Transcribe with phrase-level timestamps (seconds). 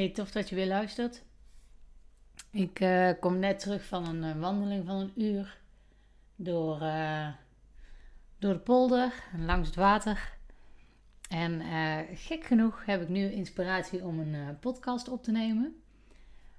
[0.00, 1.22] Hey, tof dat je weer luistert.
[2.50, 5.58] Ik eh, kom net terug van een eh, wandeling van een uur
[6.36, 7.28] door, eh,
[8.38, 10.38] door de polder langs het water.
[11.28, 11.62] En
[12.14, 15.82] gek genoeg heb ik nu inspiratie om een podcast op te nemen.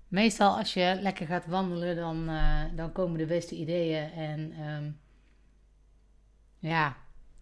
[0.08, 2.26] Meestal als je lekker gaat wandelen, dan,
[2.76, 4.12] dan komen de beste ideeën.
[4.12, 4.92] En ehm,
[6.60, 6.98] ja,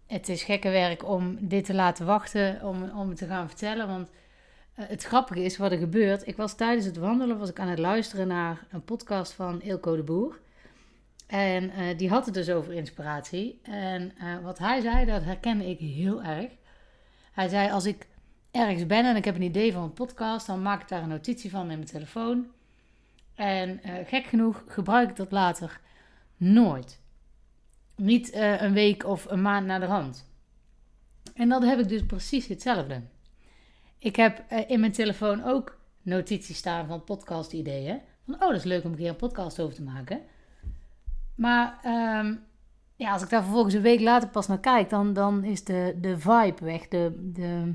[0.06, 3.86] het is gekke werk om dit te laten wachten, om, om het te gaan vertellen.
[3.86, 4.10] Want
[4.88, 6.26] het grappige is wat er gebeurt.
[6.26, 9.96] Ik was tijdens het wandelen was ik aan het luisteren naar een podcast van Ilko
[9.96, 10.38] de Boer.
[11.26, 13.60] En uh, die had het dus over inspiratie.
[13.62, 16.50] En uh, wat hij zei, dat herkende ik heel erg.
[17.32, 18.06] Hij zei: Als ik
[18.50, 21.08] ergens ben en ik heb een idee van een podcast, dan maak ik daar een
[21.08, 22.46] notitie van in mijn telefoon.
[23.34, 25.80] En gek genoeg gebruik ik dat later
[26.36, 27.00] nooit.
[27.96, 30.28] Niet een week of een maand na de hand.
[31.34, 33.02] En dat heb ik dus precies hetzelfde.
[34.00, 38.00] Ik heb uh, in mijn telefoon ook notities staan van podcast-ideeën.
[38.24, 40.20] Van, oh, dat is leuk om een keer een podcast over te maken.
[41.34, 41.80] Maar
[42.18, 42.44] um,
[42.96, 45.96] ja, als ik daar vervolgens een week later pas naar kijk, dan, dan is de,
[46.00, 46.88] de vibe weg.
[46.88, 47.74] De, de,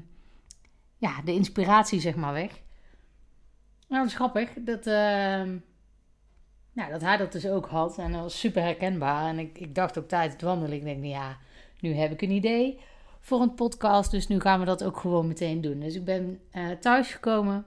[0.98, 2.62] ja, de inspiratie, zeg maar, weg.
[3.88, 4.50] Nou, dat is grappig.
[4.54, 4.94] Dat, uh,
[6.72, 7.98] nou, dat hij dat dus ook had.
[7.98, 9.28] En dat was super herkenbaar.
[9.28, 11.38] En ik, ik dacht ook tijdens het wandelen, ik denk, nou ja,
[11.80, 12.80] nu heb ik een idee
[13.26, 14.12] voor een podcast.
[14.12, 15.80] Dus nu gaan we dat ook gewoon meteen doen.
[15.80, 17.66] Dus ik ben uh, thuis gekomen.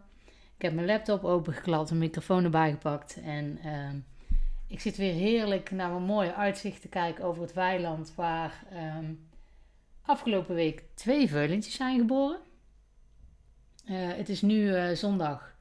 [0.56, 3.20] Ik heb mijn laptop opengeklapt, een microfoon erbij gepakt.
[3.24, 3.90] En uh,
[4.66, 8.12] ik zit weer heerlijk naar mijn mooie uitzicht te kijken over het weiland.
[8.14, 8.64] Waar
[8.98, 9.28] um,
[10.02, 12.38] afgelopen week twee veulentjes zijn geboren.
[13.90, 15.54] Uh, het is nu uh, zondag.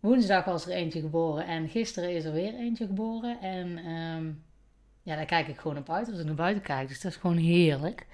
[0.00, 3.40] Woensdag was er eentje geboren en gisteren is er weer eentje geboren.
[3.40, 4.44] En um,
[5.02, 6.88] ja, daar kijk ik gewoon op uit als ik naar buiten kijk.
[6.88, 8.06] Dus dat is gewoon heerlijk.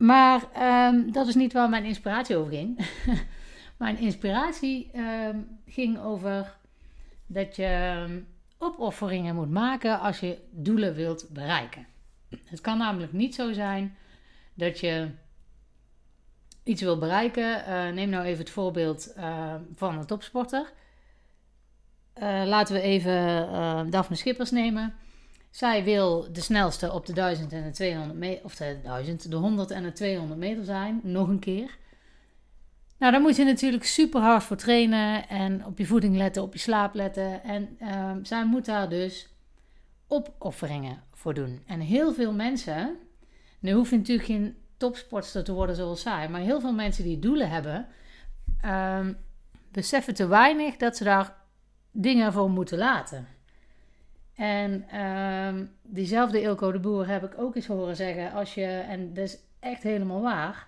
[0.00, 0.42] Maar
[0.88, 2.86] um, dat is niet waar mijn inspiratie over ging.
[3.76, 6.56] mijn inspiratie um, ging over
[7.26, 8.26] dat je um,
[8.58, 11.86] opofferingen moet maken als je doelen wilt bereiken.
[12.44, 13.96] Het kan namelijk niet zo zijn
[14.54, 15.08] dat je
[16.62, 17.64] iets wil bereiken.
[17.68, 19.14] Uh, neem nou even het voorbeeld
[19.74, 20.72] van een topsporter.
[22.22, 24.94] Uh, laten we even Daphne Schippers nemen.
[25.50, 29.36] Zij wil de snelste op de 1000 en de 200 meter, of de 1000, de
[29.36, 31.78] 100 en de 200 meter zijn, nog een keer.
[32.98, 36.52] Nou, daar moet je natuurlijk super hard voor trainen en op je voeding letten, op
[36.52, 37.44] je slaap letten.
[37.44, 39.28] En uh, zij moet daar dus
[40.06, 41.62] opofferingen voor doen.
[41.66, 42.96] En heel veel mensen,
[43.58, 47.18] nu hoef je natuurlijk geen topsportster te worden zoals zij, maar heel veel mensen die
[47.18, 47.86] doelen hebben,
[48.64, 49.06] uh,
[49.72, 51.36] beseffen te weinig dat ze daar
[51.90, 53.26] dingen voor moeten laten.
[54.40, 58.32] En um, diezelfde Ilko de Boer heb ik ook eens horen zeggen.
[58.32, 60.66] Als je, en dat is echt helemaal waar.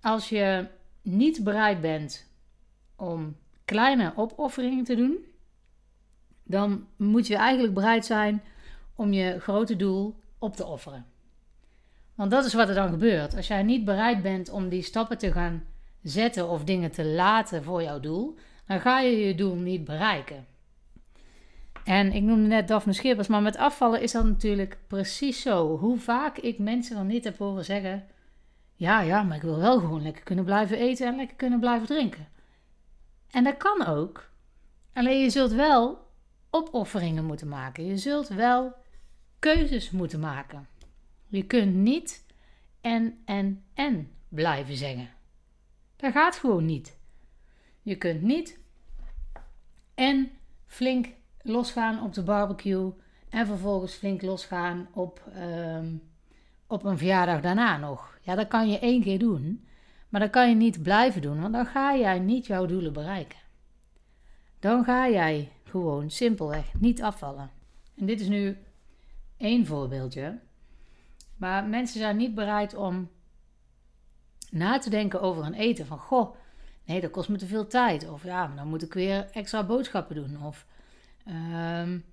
[0.00, 0.66] Als je
[1.02, 2.30] niet bereid bent
[2.96, 5.16] om kleine opofferingen te doen,
[6.42, 8.42] dan moet je eigenlijk bereid zijn
[8.94, 11.06] om je grote doel op te offeren.
[12.14, 13.36] Want dat is wat er dan gebeurt.
[13.36, 15.64] Als jij niet bereid bent om die stappen te gaan
[16.02, 20.46] zetten of dingen te laten voor jouw doel, dan ga je je doel niet bereiken.
[21.84, 25.78] En ik noemde net Daphne Schippers, maar met afvallen is dat natuurlijk precies zo.
[25.78, 28.06] Hoe vaak ik mensen dan niet heb horen zeggen:
[28.74, 31.86] Ja, ja, maar ik wil wel gewoon lekker kunnen blijven eten en lekker kunnen blijven
[31.86, 32.28] drinken.
[33.30, 34.30] En dat kan ook.
[34.92, 36.10] Alleen je zult wel
[36.50, 37.86] opofferingen moeten maken.
[37.86, 38.74] Je zult wel
[39.38, 40.68] keuzes moeten maken.
[41.28, 42.24] Je kunt niet
[42.80, 45.10] en, en, en blijven zeggen.
[45.96, 46.96] Dat gaat gewoon niet.
[47.82, 48.58] Je kunt niet
[49.94, 50.30] en
[50.66, 51.08] flink
[51.42, 52.92] losgaan op de barbecue
[53.28, 56.02] en vervolgens flink losgaan op, um,
[56.66, 58.18] op een verjaardag daarna nog.
[58.22, 59.66] Ja, dat kan je één keer doen,
[60.08, 63.38] maar dat kan je niet blijven doen, want dan ga jij niet jouw doelen bereiken.
[64.58, 67.50] Dan ga jij gewoon simpelweg niet afvallen.
[67.96, 68.58] En dit is nu
[69.36, 70.38] één voorbeeldje.
[71.36, 73.10] Maar mensen zijn niet bereid om
[74.50, 75.86] na te denken over een eten.
[75.86, 76.34] Van goh,
[76.84, 78.08] nee, dat kost me te veel tijd.
[78.08, 80.42] Of ja, dan moet ik weer extra boodschappen doen.
[80.42, 80.66] Of
[81.28, 82.04] Um,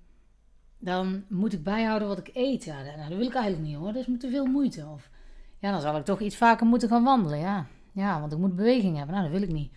[0.78, 2.64] dan moet ik bijhouden wat ik eet.
[2.64, 3.92] Ja, nou, dat wil ik eigenlijk niet hoor.
[3.92, 4.86] Dat is me te veel moeite.
[4.86, 5.10] Of
[5.58, 7.38] ja, dan zal ik toch iets vaker moeten gaan wandelen.
[7.38, 9.14] Ja, ja want ik moet beweging hebben.
[9.14, 9.72] Nou, dat wil ik niet.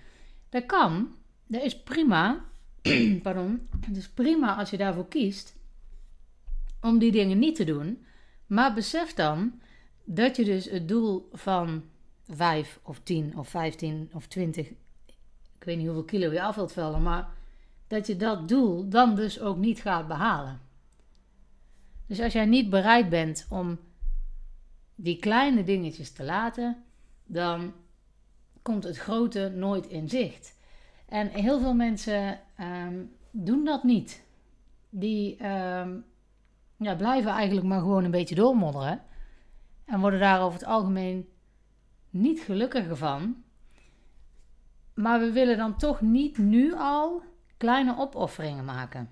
[0.50, 1.16] Dat kan.
[1.48, 2.46] Dat is prima.
[3.24, 3.68] Pardon.
[3.86, 5.56] Het is prima als je daarvoor kiest
[6.82, 8.06] om die dingen niet te doen.
[8.48, 9.62] Maar besef dan
[10.04, 11.84] dat je dus het doel van
[12.28, 16.72] 5 of 10 of 15 of 20, ik weet niet hoeveel kilo je af wilt
[16.72, 17.30] vallen, maar
[17.94, 20.60] dat je dat doel dan dus ook niet gaat behalen.
[22.08, 23.80] Dus als jij niet bereid bent om
[24.96, 26.84] die kleine dingetjes te laten,
[27.26, 27.74] dan
[28.62, 30.56] komt het grote nooit in zicht.
[31.06, 34.24] En heel veel mensen ehm, doen dat niet.
[34.90, 35.98] Die ehm,
[36.78, 39.02] ja, blijven eigenlijk maar gewoon een beetje doormodderen.
[39.86, 41.30] En worden daar over het algemeen
[42.10, 43.44] niet gelukkiger van.
[44.94, 47.24] Maar we willen dan toch niet nu al
[47.64, 49.10] kleine opofferingen maken.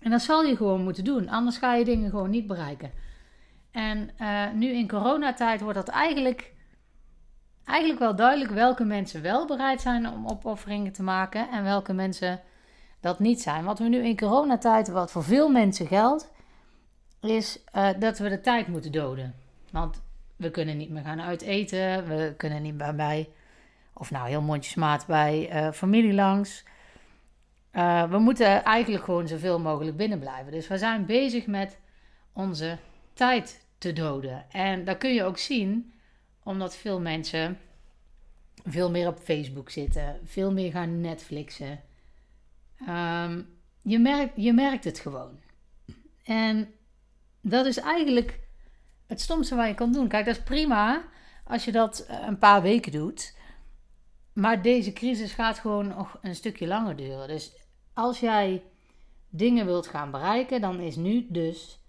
[0.00, 2.90] En dat zal je gewoon moeten doen, anders ga je dingen gewoon niet bereiken.
[3.70, 6.52] En uh, nu in coronatijd wordt dat eigenlijk,
[7.64, 12.40] eigenlijk wel duidelijk welke mensen wel bereid zijn om opofferingen te maken en welke mensen
[13.00, 13.64] dat niet zijn.
[13.64, 16.30] Wat we nu in coronatijd, wat voor veel mensen geldt,
[17.20, 19.34] is uh, dat we de tijd moeten doden.
[19.70, 20.02] Want
[20.36, 23.28] we kunnen niet meer gaan uiteten, we kunnen niet meer bij,
[23.92, 26.64] of nou heel mondjesmaat bij uh, familie langs.
[27.76, 30.52] Uh, we moeten eigenlijk gewoon zoveel mogelijk binnen blijven.
[30.52, 31.78] Dus we zijn bezig met
[32.32, 32.78] onze
[33.12, 34.50] tijd te doden.
[34.50, 35.92] En dat kun je ook zien
[36.42, 37.58] omdat veel mensen
[38.64, 41.80] veel meer op Facebook zitten, veel meer gaan Netflixen.
[42.88, 43.48] Um,
[43.82, 45.40] je, merkt, je merkt het gewoon.
[46.24, 46.74] En
[47.40, 48.40] dat is eigenlijk
[49.06, 50.08] het stomste wat je kan doen.
[50.08, 51.02] Kijk, dat is prima
[51.44, 53.34] als je dat eh, een paar weken doet.
[54.32, 57.28] Maar deze crisis gaat gewoon nog een stukje langer duren.
[57.28, 57.65] Dus
[57.96, 58.62] als jij
[59.28, 61.80] dingen wilt gaan bereiken, dan is nu dus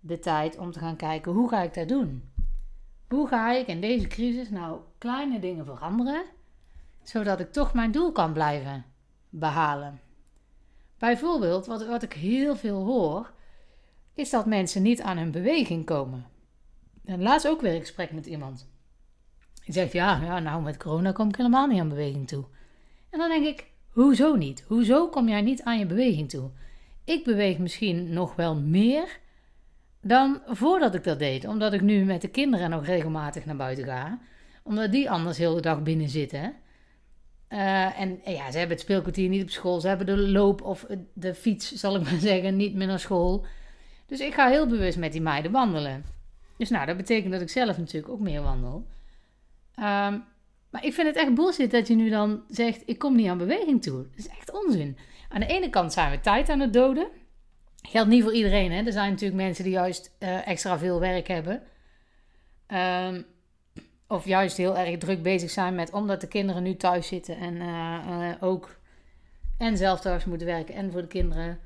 [0.00, 2.32] de tijd om te gaan kijken hoe ga ik dat doen?
[3.08, 6.24] Hoe ga ik in deze crisis nou kleine dingen veranderen,
[7.02, 8.84] zodat ik toch mijn doel kan blijven
[9.28, 10.00] behalen?
[10.98, 13.32] Bijvoorbeeld, wat, ik heel veel hoor,
[14.14, 16.26] is dat mensen niet aan hun beweging komen.
[17.04, 18.68] En laatst ook weer een gesprek met iemand.
[19.64, 22.44] Die zegt, ja, ja, nou met corona kom ik helemaal niet aan beweging toe.
[23.10, 24.64] En dan denk ik, hoezo niet?
[24.66, 26.50] Hoezo kom jij niet aan je beweging toe?
[27.04, 29.18] Ik beweeg misschien nog wel meer
[30.00, 31.46] dan voordat ik dat deed.
[31.46, 34.18] Omdat ik nu met de kinderen nog regelmatig naar buiten ga.
[34.62, 36.54] Omdat die anders heel de dag binnen zitten.
[37.48, 39.80] Uh, en ja, ze hebben het speelkwartier niet op school.
[39.80, 43.46] Ze hebben de loop of de fiets, zal ik maar zeggen, niet meer naar school.
[44.06, 46.04] Dus ik ga heel bewust met die meiden wandelen.
[46.56, 48.86] Dus nou, dat betekent dat ik zelf natuurlijk ook meer wandel.
[49.78, 50.24] Um,
[50.74, 53.38] maar ik vind het echt bullshit dat je nu dan zegt: ik kom niet aan
[53.38, 53.96] beweging toe.
[53.96, 54.98] Dat is echt onzin.
[55.28, 57.08] Aan de ene kant zijn we tijd aan het doden.
[57.82, 58.72] Geldt niet voor iedereen.
[58.72, 58.82] Hè?
[58.82, 61.62] Er zijn natuurlijk mensen die juist uh, extra veel werk hebben.
[63.06, 63.26] Um,
[64.08, 67.54] of juist heel erg druk bezig zijn met, omdat de kinderen nu thuis zitten en
[67.54, 68.78] uh, uh, ook
[69.58, 71.58] en zelf thuis moeten werken en voor de kinderen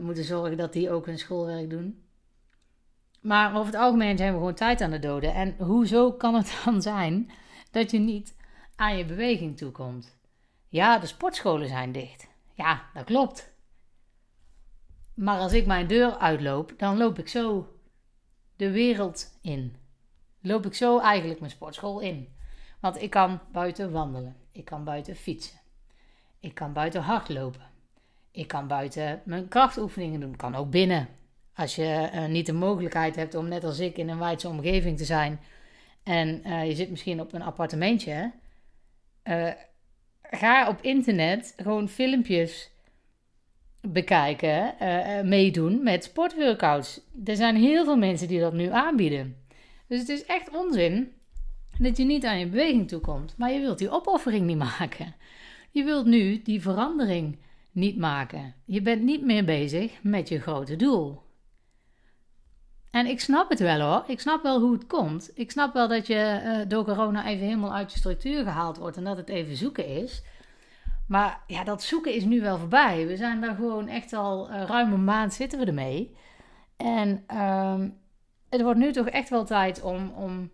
[0.00, 2.02] moeten zorgen dat die ook hun schoolwerk doen.
[3.20, 5.34] Maar over het algemeen zijn we gewoon tijd aan het doden.
[5.34, 7.30] En hoezo kan het dan zijn
[7.72, 8.36] dat je niet
[8.76, 10.16] aan je beweging toekomt?
[10.68, 12.28] Ja, de sportscholen zijn dicht.
[12.54, 13.52] Ja, dat klopt.
[15.14, 17.76] Maar als ik mijn deur uitloop, dan loop ik zo
[18.56, 19.76] de wereld in.
[20.40, 22.28] Loop ik zo eigenlijk mijn sportschool in.
[22.80, 24.36] Want ik kan buiten wandelen.
[24.52, 25.60] Ik kan buiten fietsen.
[26.40, 27.70] Ik kan buiten hardlopen.
[28.30, 30.32] Ik kan buiten mijn krachtoefeningen doen.
[30.32, 31.08] Ik kan ook binnen.
[31.54, 34.98] Als je uh, niet de mogelijkheid hebt om net als ik in een wijdse omgeving
[34.98, 35.40] te zijn
[36.02, 38.32] en uh, je zit misschien op een appartementje,
[39.24, 39.50] uh,
[40.22, 42.70] ga op internet gewoon filmpjes
[43.80, 44.74] bekijken,
[45.28, 47.00] meedoen met sportworkouts.
[47.24, 49.36] Er zijn heel veel mensen die dat nu aanbieden.
[49.86, 51.12] Dus het is echt onzin
[51.78, 55.14] dat je niet aan je beweging toekomt, maar je wilt die opoffering niet maken.
[55.70, 57.38] Je wilt nu die verandering
[57.72, 58.54] niet maken.
[58.64, 61.20] Je bent niet meer bezig met je grote doel.
[62.92, 64.04] En ik snap het wel hoor.
[64.06, 65.30] Ik snap wel hoe het komt.
[65.34, 68.96] Ik snap wel dat je uh, door corona even helemaal uit je structuur gehaald wordt
[68.96, 70.22] en dat het even zoeken is.
[71.06, 73.06] Maar ja, dat zoeken is nu wel voorbij.
[73.06, 76.16] We zijn daar gewoon echt al uh, ruim een maand zitten we ermee.
[76.76, 77.84] En uh,
[78.48, 80.50] het wordt nu toch echt wel tijd om, om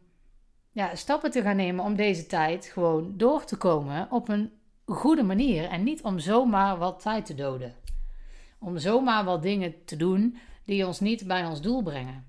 [0.73, 4.52] ja, stappen te gaan nemen om deze tijd gewoon door te komen op een
[4.85, 5.64] goede manier.
[5.64, 7.75] En niet om zomaar wat tijd te doden.
[8.59, 12.27] Om zomaar wat dingen te doen die ons niet bij ons doel brengen.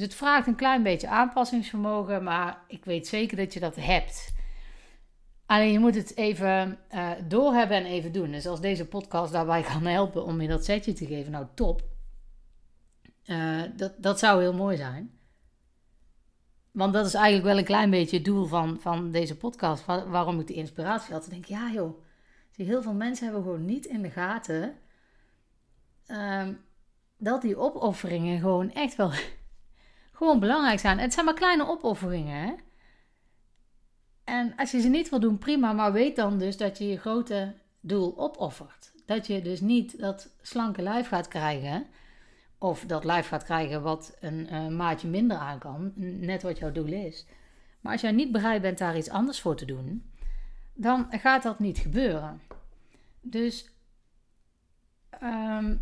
[0.00, 4.34] Dus het vraagt een klein beetje aanpassingsvermogen, maar ik weet zeker dat je dat hebt.
[5.46, 8.30] Alleen je moet het even uh, doorhebben en even doen.
[8.30, 11.82] Dus als deze podcast daarbij kan helpen om je dat setje te geven, nou top.
[13.26, 15.18] Uh, dat, dat zou heel mooi zijn.
[16.70, 19.84] Want dat is eigenlijk wel een klein beetje het doel van, van deze podcast.
[19.86, 21.22] waarom ik de inspiratie had.
[21.24, 22.02] Te denken, ja joh,
[22.50, 24.74] zie, heel veel mensen hebben gewoon niet in de gaten...
[26.06, 26.48] Uh,
[27.16, 29.10] dat die opofferingen gewoon echt wel
[30.20, 30.98] gewoon belangrijk zijn.
[30.98, 32.46] Het zijn maar kleine opofferingen.
[32.46, 32.52] Hè?
[34.24, 35.72] En als je ze niet wil doen, prima.
[35.72, 38.92] Maar weet dan dus dat je je grote doel opoffert.
[39.06, 41.86] Dat je dus niet dat slanke lijf gaat krijgen.
[42.58, 45.92] Of dat lijf gaat krijgen wat een uh, maatje minder aan kan.
[45.96, 47.26] Net wat jouw doel is.
[47.80, 50.10] Maar als jij niet bereid bent daar iets anders voor te doen,
[50.74, 52.40] dan gaat dat niet gebeuren.
[53.20, 53.70] Dus
[55.10, 55.76] ehm,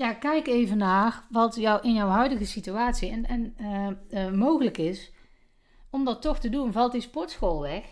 [0.00, 4.78] ja, kijk even naar wat jou in jouw huidige situatie en, en eh, eh, mogelijk
[4.78, 5.12] is
[5.90, 6.72] om dat toch te doen.
[6.72, 7.84] Valt die sportschool weg?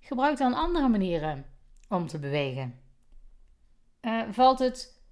[0.00, 1.46] Gebruik dan andere manieren
[1.88, 2.80] om te bewegen.
[4.00, 5.02] Uh, valt het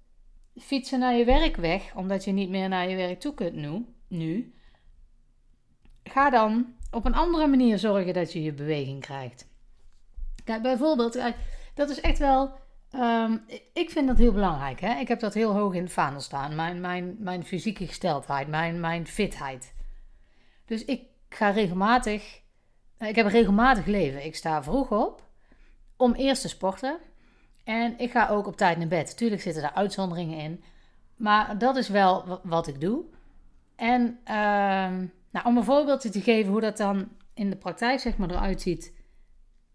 [0.55, 3.85] fietsen naar je werk weg, omdat je niet meer naar je werk toe kunt nu,
[4.07, 4.55] nu?
[6.03, 9.47] Ga dan op een andere manier zorgen dat je je beweging krijgt.
[10.43, 11.19] Kijk, bijvoorbeeld,
[11.73, 12.51] dat is echt wel.
[12.95, 13.43] Um,
[13.73, 14.79] ik vind dat heel belangrijk.
[14.79, 14.99] Hè?
[14.99, 16.55] Ik heb dat heel hoog in het vaandel staan.
[16.55, 19.73] Mijn, mijn, mijn fysieke gesteldheid, mijn, mijn fitheid.
[20.65, 22.41] Dus ik ga regelmatig.
[22.97, 24.25] Ik heb een regelmatig leven.
[24.25, 25.23] Ik sta vroeg op
[25.95, 26.99] om eerst te sporten.
[27.63, 29.17] En ik ga ook op tijd naar bed.
[29.17, 30.63] Tuurlijk zitten er uitzonderingen in.
[31.15, 33.03] Maar dat is wel wat ik doe.
[33.75, 34.33] En uh,
[35.31, 38.61] nou, om een voorbeeldje te geven hoe dat dan in de praktijk zeg maar, eruit
[38.61, 38.93] ziet.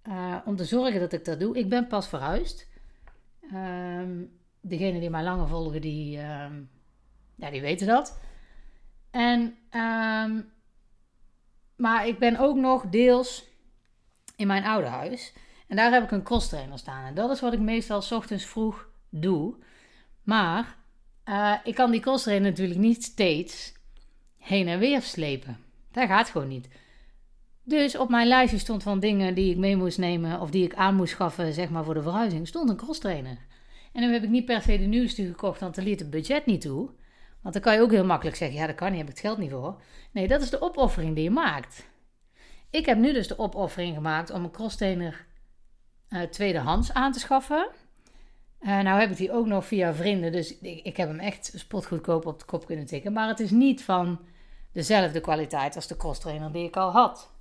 [0.09, 1.59] Uh, om te zorgen dat ik dat doe.
[1.59, 2.69] Ik ben pas verhuisd.
[3.55, 6.47] Um, degenen die mij langer volgen, die, uh,
[7.35, 8.21] ja, die weten dat.
[9.11, 10.53] En, um,
[11.77, 13.45] maar ik ben ook nog deels
[14.37, 15.33] in mijn oude huis.
[15.67, 17.05] En daar heb ik een cross trainer staan.
[17.05, 19.55] En dat is wat ik meestal s ochtends vroeg doe.
[20.23, 20.77] Maar
[21.25, 23.75] uh, ik kan die cross trainer natuurlijk niet steeds
[24.39, 25.59] heen en weer slepen.
[25.91, 26.69] Dat gaat gewoon niet.
[27.69, 30.75] Dus op mijn lijstje stond van dingen die ik mee moest nemen of die ik
[30.75, 33.39] aan moest schaffen, zeg maar voor de verhuizing, stond een cross trainer.
[33.93, 36.47] En dan heb ik niet per se de nieuwste gekocht, want er liet het budget
[36.47, 36.91] niet toe.
[37.43, 39.23] Want dan kan je ook heel makkelijk zeggen: ja, dat kan niet, heb ik het
[39.23, 39.81] geld niet voor.
[40.13, 41.87] Nee, dat is de opoffering die je maakt.
[42.71, 45.27] Ik heb nu dus de opoffering gemaakt om een crosstrainer
[46.09, 47.69] uh, tweedehands aan te schaffen.
[48.61, 51.53] Uh, nou heb ik die ook nog via vrienden, dus ik, ik heb hem echt
[51.55, 53.13] spotgoedkoop op de kop kunnen tikken.
[53.13, 54.21] Maar het is niet van
[54.73, 57.35] dezelfde kwaliteit als de crosstrainer die ik al had.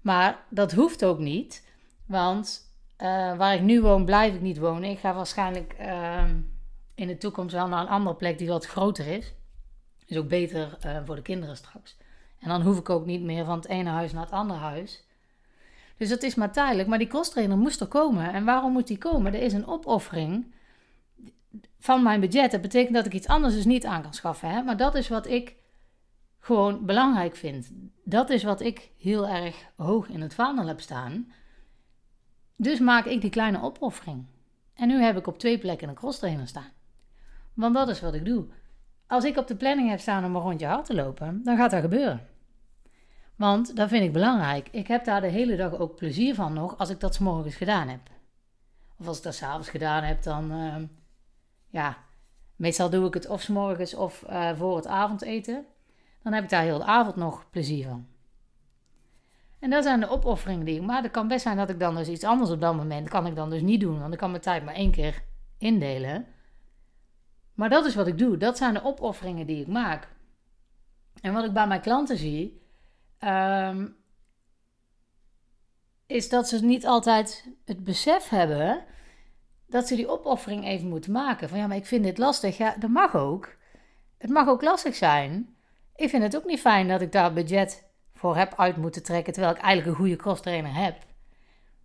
[0.00, 1.66] Maar dat hoeft ook niet,
[2.06, 4.90] want uh, waar ik nu woon, blijf ik niet wonen.
[4.90, 6.24] Ik ga waarschijnlijk uh,
[6.94, 9.32] in de toekomst wel naar een andere plek die wat groter is.
[10.06, 11.96] Is ook beter uh, voor de kinderen straks.
[12.38, 15.04] En dan hoef ik ook niet meer van het ene huis naar het andere huis.
[15.96, 16.88] Dus dat is maar tijdelijk.
[16.88, 18.32] Maar die crosstrainer moest er komen.
[18.32, 19.34] En waarom moet die komen?
[19.34, 20.52] Er is een opoffering
[21.78, 22.50] van mijn budget.
[22.50, 24.50] Dat betekent dat ik iets anders dus niet aan kan schaffen.
[24.50, 24.62] Hè?
[24.62, 25.54] Maar dat is wat ik
[26.38, 27.70] gewoon belangrijk vind.
[28.04, 31.32] Dat is wat ik heel erg hoog in het vaandel heb staan.
[32.56, 34.26] Dus maak ik die kleine opoffering.
[34.74, 36.72] En nu heb ik op twee plekken een crosstrainer staan.
[37.54, 38.46] Want dat is wat ik doe.
[39.06, 41.70] Als ik op de planning heb staan om een rondje hard te lopen, dan gaat
[41.70, 42.26] dat gebeuren.
[43.36, 44.68] Want dat vind ik belangrijk.
[44.70, 47.54] Ik heb daar de hele dag ook plezier van nog als ik dat s morgens
[47.54, 48.00] gedaan heb.
[48.98, 50.76] Of als ik dat s'avonds gedaan heb, dan uh,
[51.68, 51.96] ja,
[52.56, 55.66] meestal doe ik het of s morgens of uh, voor het avondeten.
[56.22, 58.06] Dan heb ik daar heel de avond nog plezier van.
[59.58, 61.02] En dat zijn de opofferingen die ik maak.
[61.02, 63.34] Het kan best zijn dat ik dan dus iets anders op dat moment kan ik
[63.34, 64.00] dan dus niet doen.
[64.00, 65.22] Want ik kan mijn tijd maar één keer
[65.58, 66.26] indelen.
[67.54, 68.36] Maar dat is wat ik doe.
[68.36, 70.08] Dat zijn de opofferingen die ik maak.
[71.20, 72.62] En wat ik bij mijn klanten zie,
[73.20, 73.96] um,
[76.06, 78.84] is dat ze niet altijd het besef hebben
[79.66, 81.48] dat ze die opoffering even moeten maken.
[81.48, 82.56] Van ja, maar ik vind dit lastig.
[82.56, 83.56] Ja, dat mag ook.
[84.18, 85.56] Het mag ook lastig zijn.
[85.98, 89.32] Ik vind het ook niet fijn dat ik daar budget voor heb uit moeten trekken,
[89.32, 90.96] terwijl ik eigenlijk een goede crosstrainer heb.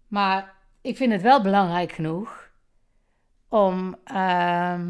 [0.08, 2.52] Maar ik vind het wel belangrijk genoeg
[3.48, 4.82] om uh,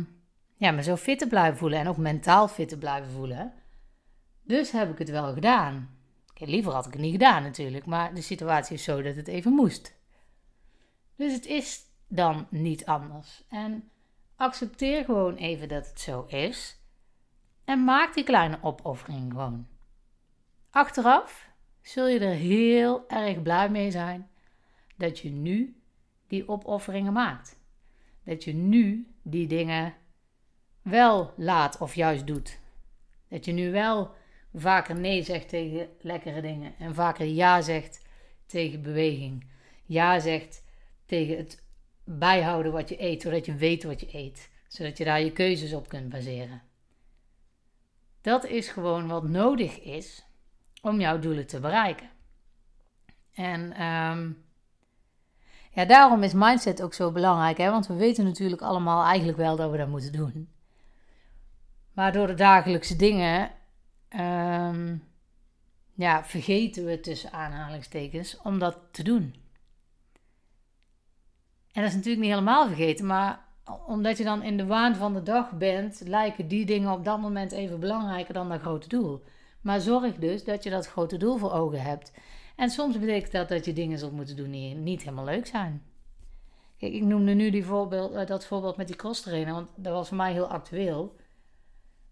[0.56, 3.54] ja, me zo fit te blijven voelen en ook mentaal fit te blijven voelen.
[4.42, 5.98] Dus heb ik het wel gedaan.
[6.34, 9.52] liever had ik het niet gedaan natuurlijk, maar de situatie is zo dat het even
[9.52, 9.96] moest.
[11.16, 13.44] Dus het is dan niet anders.
[13.50, 13.90] En
[14.36, 16.83] accepteer gewoon even dat het zo is.
[17.66, 19.68] En maak die kleine opoffering gewoon.
[20.70, 21.50] Achteraf
[21.82, 24.30] zul je er heel erg blij mee zijn
[24.96, 25.76] dat je nu
[26.28, 27.60] die opofferingen maakt.
[28.24, 29.94] Dat je nu die dingen
[30.82, 32.60] wel laat of juist doet.
[33.28, 34.12] Dat je nu wel
[34.54, 38.02] vaker nee zegt tegen lekkere dingen en vaker ja zegt
[38.46, 39.46] tegen beweging.
[39.86, 40.64] Ja zegt
[41.06, 41.64] tegen het
[42.04, 45.74] bijhouden wat je eet, zodat je weet wat je eet, zodat je daar je keuzes
[45.74, 46.62] op kunt baseren.
[48.24, 50.26] Dat is gewoon wat nodig is
[50.82, 52.10] om jouw doelen te bereiken.
[53.34, 54.46] En um,
[55.72, 57.70] ja, daarom is mindset ook zo belangrijk, hè?
[57.70, 60.50] want we weten natuurlijk allemaal eigenlijk wel dat we dat moeten doen.
[61.94, 63.52] Maar door de dagelijkse dingen
[64.10, 65.04] um,
[65.94, 69.36] ja, vergeten we tussen aanhalingstekens om dat te doen.
[71.72, 73.46] En dat is natuurlijk niet helemaal vergeten, maar
[73.86, 77.20] omdat je dan in de waan van de dag bent, lijken die dingen op dat
[77.20, 79.24] moment even belangrijker dan dat grote doel.
[79.62, 82.12] Maar zorg dus dat je dat grote doel voor ogen hebt.
[82.56, 85.84] En soms betekent dat dat je dingen zult moeten doen die niet helemaal leuk zijn.
[86.78, 89.94] Kijk, ik noemde nu die voorbeeld, eh, dat voorbeeld met die cross trainer, want dat
[89.94, 91.16] was voor mij heel actueel.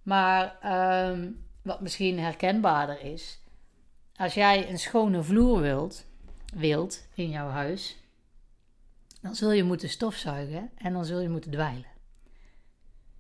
[0.04, 1.32] Maar ehm,
[1.62, 3.40] wat misschien herkenbaarder is,
[4.16, 6.06] als jij een schone vloer wilt,
[6.56, 8.01] wilt in jouw huis,
[9.22, 11.90] dan zul je moeten stofzuigen en dan zul je moeten dweilen.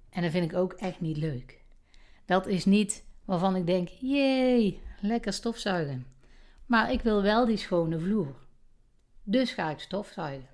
[0.09, 1.63] En dat vind ik ook echt niet leuk.
[2.25, 6.05] Dat is niet waarvan ik denk, jee, lekker stofzuigen.
[6.65, 8.35] Maar ik wil wel die schone vloer.
[9.23, 10.49] Dus ga ik stofzuigen.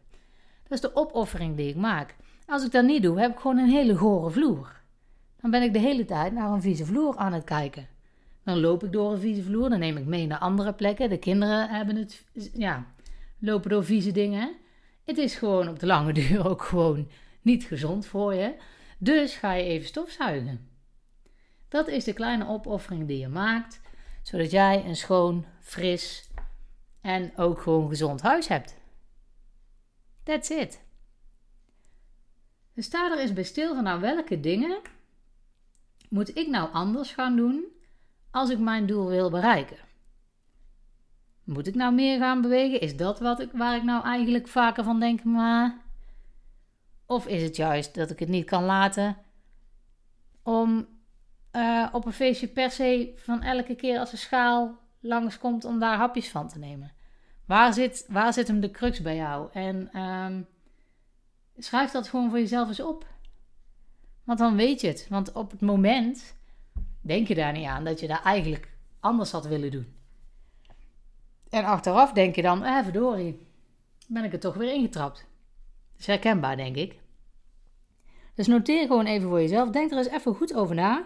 [0.64, 2.16] Dat is de opoffering die ik maak.
[2.46, 4.82] Als ik dat niet doe, heb ik gewoon een hele gore vloer.
[5.42, 7.88] Dan ben ik de hele tijd naar een vieze vloer aan het kijken.
[8.44, 11.10] Dan loop ik door een vieze vloer, dan neem ik mee naar andere plekken.
[11.10, 12.86] De kinderen hebben het, ja,
[13.40, 14.56] lopen door vieze dingen.
[15.08, 17.10] Het is gewoon op de lange duur ook gewoon
[17.42, 18.56] niet gezond voor je.
[18.98, 20.70] Dus ga je even stofzuigen.
[21.68, 23.82] Dat is de kleine opoffering die je maakt,
[24.22, 26.30] zodat jij een schoon, fris
[27.02, 28.76] en ook gewoon gezond huis hebt.
[30.24, 30.84] That's it.
[32.74, 34.82] Dus sta er eens bij stil van nou welke dingen
[36.10, 37.66] moet ik nou anders gaan doen
[38.32, 39.78] als ik mijn doel wil bereiken?
[41.48, 42.82] Moet ik nou meer gaan bewegen?
[42.82, 45.24] Is dat wat ik, waar ik nou eigenlijk vaker van denk?
[45.24, 45.78] Maar...
[47.06, 49.18] Of is het juist dat ik het niet kan laten
[50.44, 50.88] om
[51.52, 55.98] uh, op een feestje per se van elke keer als een schaal langskomt om daar
[55.98, 56.92] hapjes van te nemen?
[57.46, 59.50] Waar zit, waar zit hem de crux bij jou?
[59.54, 60.48] En um,
[61.58, 63.06] schrijf dat gewoon voor jezelf eens op.
[64.24, 65.08] Want dan weet je het.
[65.10, 66.36] Want op het moment
[67.02, 69.97] denk je daar niet aan dat je daar eigenlijk anders had willen doen.
[71.50, 73.48] En achteraf denk je dan, eh verdorie,
[74.08, 75.18] ben ik er toch weer ingetrapt.
[75.92, 77.00] Dat is herkenbaar, denk ik.
[78.36, 79.70] Dus noteer gewoon even voor jezelf.
[79.70, 81.06] Denk er eens even goed over na.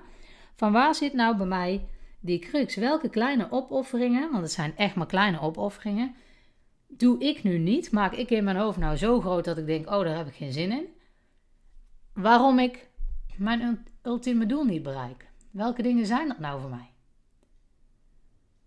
[0.56, 1.88] Van waar zit nou bij mij
[2.20, 2.76] die crux?
[2.76, 6.16] Welke kleine opofferingen, want het zijn echt maar kleine opofferingen,
[6.88, 7.92] doe ik nu niet?
[7.92, 10.36] Maak ik in mijn hoofd nou zo groot dat ik denk, oh, daar heb ik
[10.36, 10.86] geen zin in?
[12.14, 12.90] Waarom ik
[13.38, 15.30] mijn ultieme doel niet bereik?
[15.52, 16.91] Welke dingen zijn dat nou voor mij?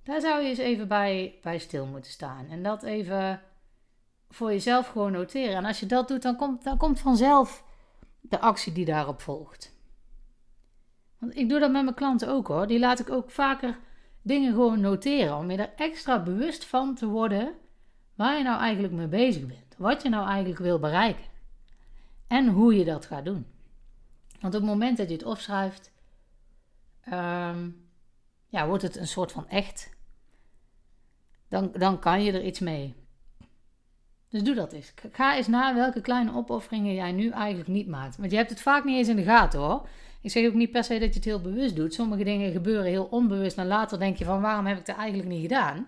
[0.04, 2.46] Daar zou je eens even bij, bij stil moeten staan.
[2.48, 3.40] En dat even
[4.30, 5.56] voor jezelf gewoon noteren.
[5.56, 7.64] En als je dat doet, dan komt, dan komt vanzelf
[8.20, 9.76] de actie die daarop volgt.
[11.18, 12.66] Want ik doe dat met mijn klanten ook hoor.
[12.66, 13.78] Die laat ik ook vaker
[14.22, 15.36] dingen gewoon noteren.
[15.36, 17.54] Om je er extra bewust van te worden
[18.14, 19.74] waar je nou eigenlijk mee bezig bent.
[19.78, 21.24] Wat je nou eigenlijk wil bereiken.
[22.26, 23.46] En hoe je dat gaat doen.
[24.40, 25.92] Want op het moment dat je het opschrijft,
[27.00, 27.70] ehm,
[28.46, 29.93] ja, wordt het een soort van echt.
[31.54, 32.94] Dan, dan kan je er iets mee.
[34.28, 34.92] Dus doe dat eens.
[35.12, 38.16] Ga eens na welke kleine opofferingen jij nu eigenlijk niet maakt.
[38.16, 39.88] Want je hebt het vaak niet eens in de gaten hoor.
[40.20, 41.94] Ik zeg ook niet per se dat je het heel bewust doet.
[41.94, 43.58] Sommige dingen gebeuren heel onbewust.
[43.58, 45.86] En later denk je van waarom heb ik het eigenlijk niet gedaan.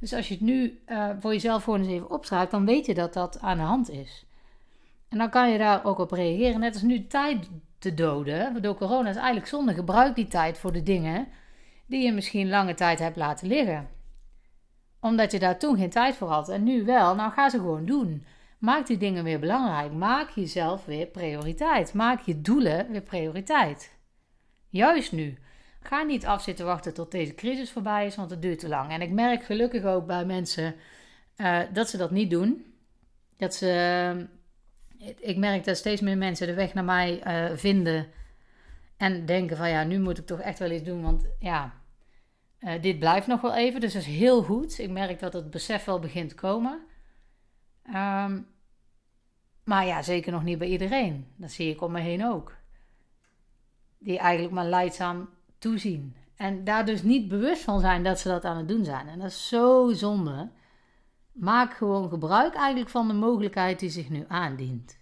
[0.00, 2.94] Dus als je het nu uh, voor jezelf gewoon eens even opschrijft, dan weet je
[2.94, 4.26] dat dat aan de hand is.
[5.08, 6.60] En dan kan je daar ook op reageren.
[6.60, 9.74] Net als nu tijd te doden door corona is eigenlijk zonde.
[9.74, 11.28] Gebruik die tijd voor de dingen
[11.86, 13.95] die je misschien lange tijd hebt laten liggen.
[15.06, 17.14] Omdat je daar toen geen tijd voor had en nu wel.
[17.14, 18.24] Nou ga ze gewoon doen.
[18.58, 19.92] Maak die dingen weer belangrijk.
[19.92, 21.94] Maak jezelf weer prioriteit.
[21.94, 23.92] Maak je doelen weer prioriteit.
[24.68, 25.38] Juist nu.
[25.80, 28.90] Ga niet af zitten wachten tot deze crisis voorbij is, want het duurt te lang.
[28.90, 30.74] En ik merk gelukkig ook bij mensen
[31.36, 32.74] uh, dat ze dat niet doen.
[33.36, 33.66] Dat ze.
[34.98, 38.06] Uh, ik merk dat steeds meer mensen de weg naar mij uh, vinden.
[38.96, 41.02] En denken van ja, nu moet ik toch echt wel iets doen.
[41.02, 41.72] Want ja,
[42.80, 43.80] dit blijft nog wel even.
[43.80, 44.78] Dus dat is heel goed.
[44.78, 46.80] Ik merk dat het besef wel begint te komen.
[47.94, 48.46] Um,
[49.64, 51.26] maar ja, zeker nog niet bij iedereen.
[51.36, 52.54] Dat zie ik om me heen ook.
[53.98, 56.16] Die eigenlijk maar leidzaam toezien.
[56.36, 59.08] En daar dus niet bewust van zijn dat ze dat aan het doen zijn.
[59.08, 60.50] En dat is zo zonde.
[61.32, 64.98] Maak gewoon gebruik eigenlijk van de mogelijkheid die zich nu aandient.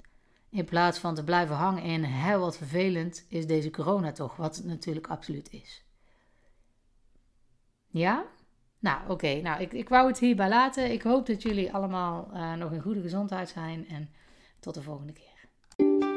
[0.50, 4.56] In plaats van te blijven hangen in, hè, wat vervelend is deze corona toch, wat
[4.56, 5.83] het natuurlijk absoluut is.
[7.94, 8.24] Ja?
[8.78, 9.40] Nou, oké.
[9.42, 10.92] Nou, ik, ik wou het hierbij laten.
[10.92, 14.08] Ik hoop dat jullie allemaal uh, nog in goede gezondheid zijn en
[14.60, 16.13] tot de volgende keer.